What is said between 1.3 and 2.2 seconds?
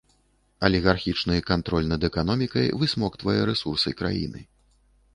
кантроль над